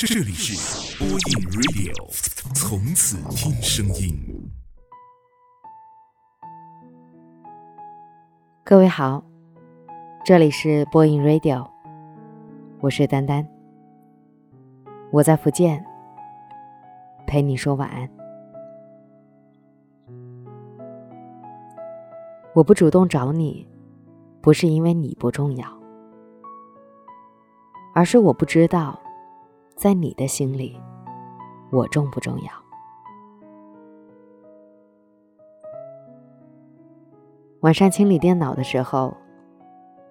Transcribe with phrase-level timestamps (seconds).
[0.00, 1.18] 这里是播音
[1.50, 1.92] Radio，
[2.54, 4.16] 从此听声音。
[8.64, 9.20] 各位好，
[10.24, 11.68] 这里是播音 Radio，
[12.78, 13.44] 我是丹丹，
[15.10, 15.84] 我在福建，
[17.26, 18.08] 陪你说晚安。
[22.54, 23.66] 我不主动找你，
[24.40, 25.66] 不是因为你不重要，
[27.96, 28.96] 而是我不知道。
[29.78, 30.76] 在你的心里，
[31.70, 32.50] 我重不重要？
[37.60, 39.16] 晚上清理电脑的时候，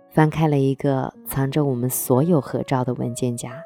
[0.07, 3.61] 翻开了一个藏着我们所有合照的文件夹，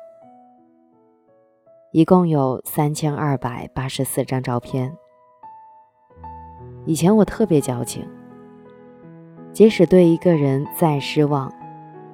[1.91, 4.97] 一共有三千二百八十四张照片。
[6.87, 8.03] 以前我特别矫情，
[9.53, 11.53] 即使对一个人再失望，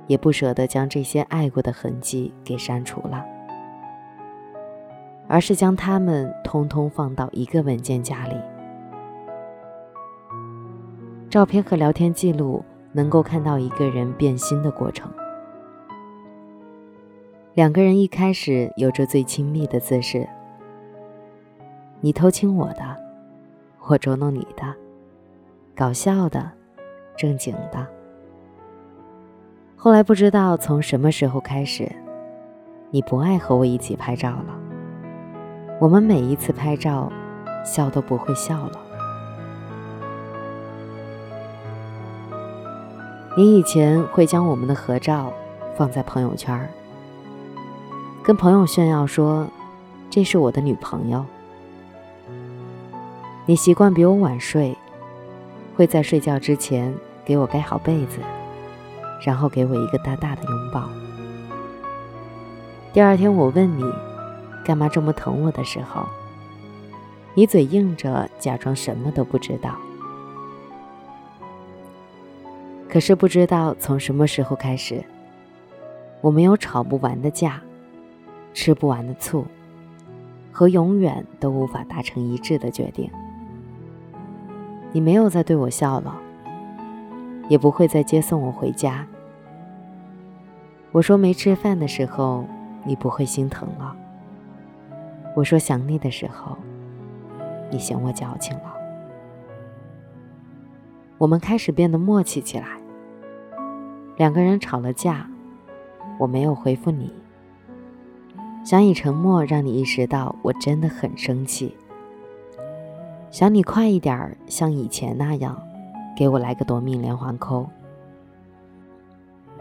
[0.07, 3.25] 也不舍得将这些爱过的痕迹给删除了。
[5.27, 8.35] 而是将它们通通放到一个文件夹里。
[11.29, 15.11] 照片和聊天记录能够看到一个人变心的过程。
[17.53, 20.27] 两个人一开始有着最亲密的姿势，
[21.99, 22.95] 你偷亲我的，
[23.87, 24.73] 我捉弄你的，
[25.75, 26.51] 搞笑的，
[27.17, 27.85] 正经的。
[29.75, 31.91] 后来不知道从什么时候开始，
[32.89, 34.66] 你不爱和我一起拍照了。
[35.79, 37.11] 我们每一次拍照，
[37.63, 38.79] 笑都不会笑了。
[43.35, 45.31] 你以前会将我们的合照
[45.77, 46.67] 放在朋友圈，
[48.23, 49.47] 跟朋友炫耀说
[50.09, 51.23] 这是我的女朋友。
[53.45, 54.75] 你习惯比我晚睡，
[55.75, 56.91] 会在睡觉之前
[57.23, 58.17] 给我盖好被子，
[59.23, 60.89] 然后给我一个大大的拥抱。
[62.91, 64.06] 第二天我问你。
[64.67, 66.05] 干嘛这么疼我的时候，
[67.33, 69.77] 你嘴硬着，假装什么都不知道。
[72.89, 75.01] 可是不知道从什么时候开始，
[76.19, 77.61] 我们有吵不完的架，
[78.53, 79.45] 吃不完的醋，
[80.51, 83.09] 和永远都无法达成一致的决定。
[84.91, 86.13] 你没有再对我笑了，
[87.47, 89.07] 也不会再接送我回家。
[90.91, 92.43] 我说没吃饭的时候，
[92.83, 93.95] 你不会心疼了。
[95.37, 96.57] 我说想你的时候，
[97.69, 98.73] 你嫌我矫情了。
[101.19, 102.65] 我们开始变得默契起来。
[104.15, 105.29] 两个人吵了架，
[106.17, 107.13] 我没有回复你，
[108.65, 111.77] 想以沉默让你意识到我真的很生气。
[113.29, 115.61] 想你快一点像以前那样，
[116.17, 117.69] 给我来个夺命连环扣。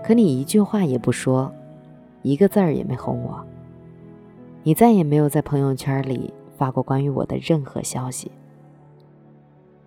[0.03, 1.53] 可你一句话也不说，
[2.23, 3.47] 一个字儿也没哄我。
[4.67, 8.33] 你再也没有在朋友圈里发过关于我的任何消息，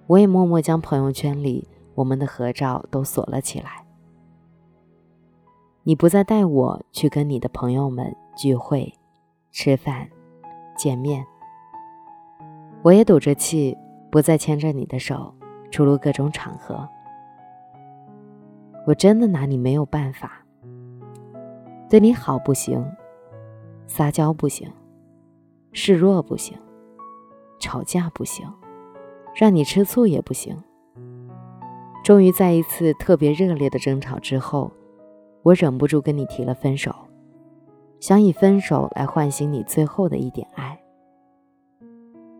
[0.07, 3.85] 我也默默将朋友圈里我们的合照都锁了起来。
[5.83, 8.93] 你不再带我去跟你的朋友们聚会、
[9.51, 10.07] 吃饭、
[10.77, 11.25] 见面，
[12.81, 13.77] 我也赌着气
[14.09, 15.35] 不再牵着你的手
[15.69, 16.87] 出入各种场合。
[18.87, 20.41] 我真的拿你没有办法，
[21.89, 22.81] 对你好不行。
[23.89, 24.71] 撒娇不行，
[25.73, 26.55] 示弱不行，
[27.59, 28.47] 吵架不行，
[29.33, 30.55] 让你吃醋也不行。
[32.03, 34.71] 终于在一次特别热烈的争吵之后，
[35.41, 36.93] 我忍不住跟你提了分手，
[37.99, 40.79] 想以分手来唤醒你最后的一点爱。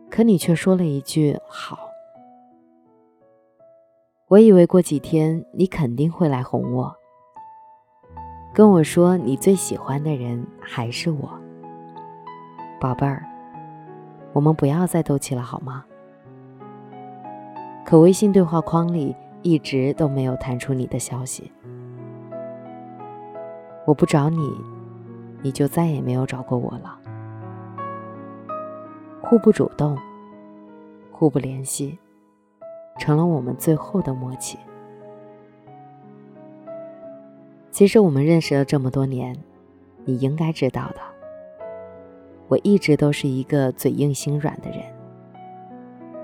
[0.08, 1.76] 可你却说了一句“好”。
[4.28, 6.99] 我以为过几天你肯定会来哄我。
[8.52, 11.30] 跟我说你最喜欢的人还是我，
[12.80, 13.24] 宝贝儿，
[14.32, 15.84] 我们不要再斗气了好吗？
[17.86, 21.52] 可微信对话框里一直都没有弹出你的消息，
[23.86, 24.52] 我不找你，
[25.42, 26.98] 你就再也没有找过我了。
[29.22, 29.96] 互不主动，
[31.12, 31.96] 互不联系，
[32.98, 34.58] 成了我们最后的默契。
[37.70, 39.36] 其实我们认识了这么多年，
[40.04, 40.96] 你应该知道的。
[42.48, 44.80] 我一直都是一个嘴硬心软的人。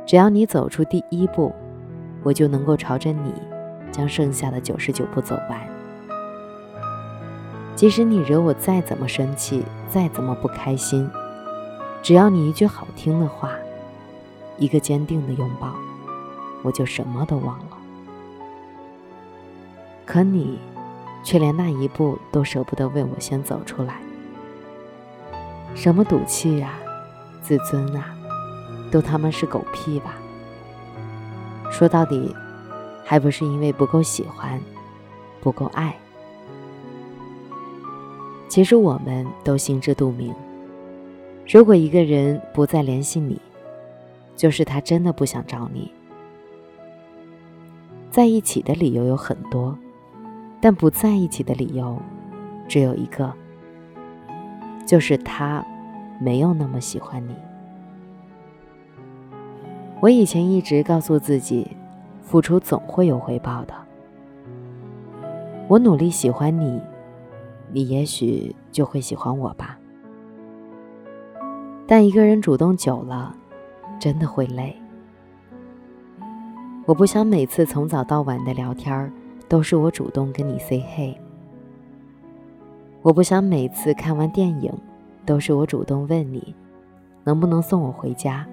[0.05, 1.55] 只要你走出第一步，
[2.25, 3.33] 我就能够朝着你
[3.93, 5.61] 将剩下的九十九步走完。
[7.77, 11.09] 即使你惹我再怎么生气，再怎么不开心，
[12.03, 13.53] 只要你一句好听的话，
[14.59, 15.73] 一个坚定的拥抱，
[16.65, 17.79] 我就什么都忘了。
[20.05, 20.59] 可你。
[21.27, 24.01] 却连那一步都舍不得为我先走出来，
[25.75, 26.79] 什么赌气啊，
[27.43, 28.17] 自尊啊，
[28.93, 30.15] 都他妈是狗屁吧！
[31.69, 32.33] 说到底，
[33.05, 34.61] 还不是因为不够喜欢，
[35.41, 35.97] 不够爱。
[38.47, 40.33] 其实我们都心知肚明，
[41.49, 43.41] 如果一个人不再联系你，
[44.37, 45.91] 就是他真的不想找你。
[48.13, 49.77] 在一起的理由有很多，
[50.61, 52.01] 但不在一起的理由
[52.69, 53.33] 只有一个，
[54.87, 55.65] 就是他
[56.21, 57.35] 没有那么喜欢你。
[60.01, 61.77] 我以前一直告诉自己，
[62.23, 63.75] 付出总会有回报的。
[65.69, 66.81] 我努力喜欢你。
[67.73, 69.77] 你也许就会喜欢我吧，
[71.85, 73.35] 但一个人主动久了，
[73.99, 74.75] 真的会累。
[76.87, 79.13] 我不想每次从早到晚的聊天儿
[79.49, 81.17] 都是我主动跟你 say hey。
[83.03, 84.73] 我不想每次看完电影
[85.25, 86.55] 都是我主动问你
[87.23, 88.47] 能不能送我回家。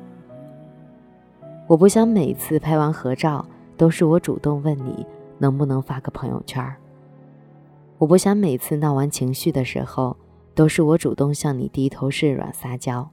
[1.68, 3.46] 我不想每次拍完合照
[3.78, 5.06] 都是我主动问你
[5.40, 6.64] 能不能发个朋友圈。
[7.98, 10.16] 我不想每次闹完情绪的时候，
[10.54, 13.10] 都是我主动向你低头示软撒娇。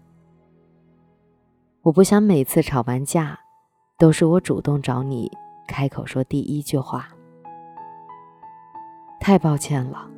[1.82, 3.38] 我不想每次吵完架，
[3.98, 5.30] 都是我主动找你
[5.66, 7.08] 开口说第一句话。
[9.20, 10.08] 太抱歉了，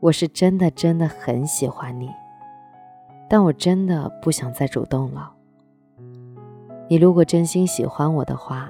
[0.00, 2.10] 我是真的真的很喜欢你，
[3.30, 5.32] 但我真的不想再主动了。
[6.88, 8.68] 你如果真心喜欢我的话，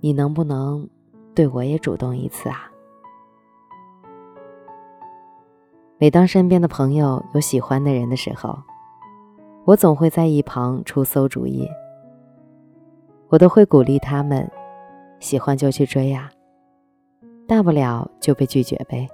[0.00, 0.88] 你能不能
[1.34, 2.70] 对我也主动一次啊？
[5.98, 8.58] 每当身边的朋友有喜欢的人的时候，
[9.66, 11.68] 我总会在一旁出馊主意。
[13.28, 14.50] 我都会鼓励他们，
[15.20, 16.30] 喜欢就去追呀，
[17.50, 19.08] 大不了就被拒绝呗。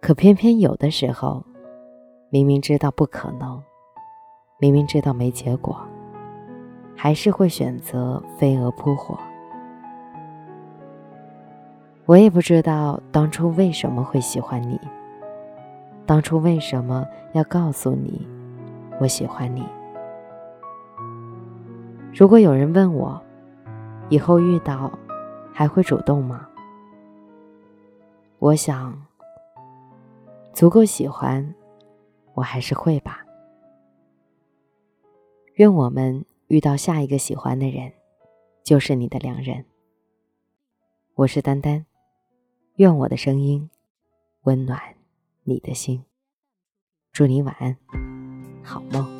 [0.00, 1.44] 可偏偏有的时候，
[2.28, 3.60] 明明知道不可能，
[4.60, 5.76] 明明知道没结果，
[6.96, 9.18] 还是会选择飞蛾扑火。
[12.06, 14.78] 我也不知道当初为什么会喜欢你，
[16.06, 18.24] 当初为什么要告诉你
[19.00, 19.66] 我喜欢你。
[22.14, 23.20] 如果有人问我，
[24.08, 24.92] 以后遇到
[25.60, 26.48] 还会主动吗？
[28.38, 28.98] 我想，
[30.54, 31.54] 足够喜欢，
[32.32, 33.22] 我还是会吧。
[35.56, 37.92] 愿我们遇到下一个喜欢的人，
[38.64, 39.62] 就是你的良人。
[41.14, 41.84] 我是丹丹。
[42.76, 43.68] 愿我的声音
[44.44, 44.80] 温暖
[45.42, 46.02] 你的心。
[47.12, 47.76] 祝你晚安，
[48.64, 49.19] 好梦。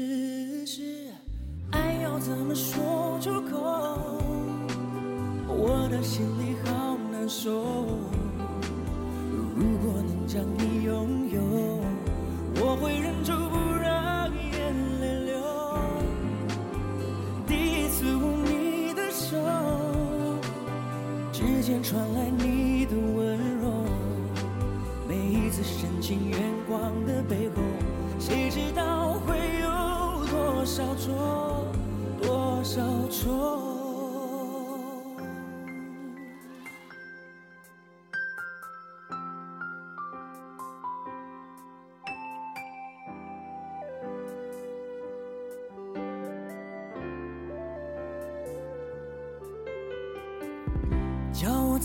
[2.23, 3.57] 怎么说出口，
[5.47, 7.49] 我的心里好难受。
[9.55, 10.70] 如果能将你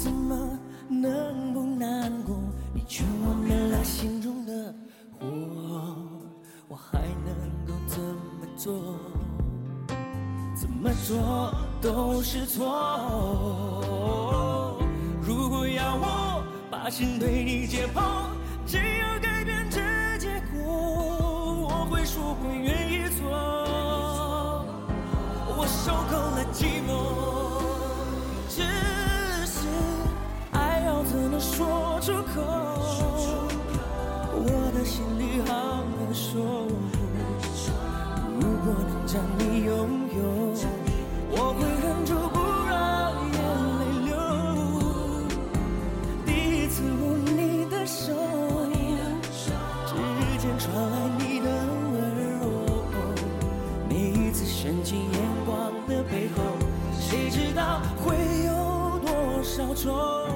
[0.06, 0.56] 怎么
[0.88, 2.36] 能不难过？
[2.72, 4.72] 你劝我灭了心中的
[5.18, 5.26] 火，
[6.68, 7.34] 我还能
[7.66, 8.94] 够怎么做？
[10.54, 12.62] 怎么做都是错。
[15.20, 18.00] 如果要我把心对你解剖，
[18.64, 19.80] 只有改变这
[20.20, 20.72] 结果，
[21.68, 23.28] 我会说会愿意做。
[25.58, 27.25] 我受够了寂寞。
[50.58, 51.46] 传来你的
[51.92, 52.46] 温柔。
[53.88, 56.42] 每一次深情眼光的背后，
[56.98, 60.28] 谁知道会有多少愁，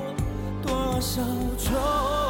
[0.62, 1.22] 多少
[1.58, 2.29] 愁。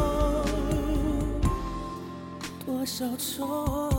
[3.01, 3.90] 交错。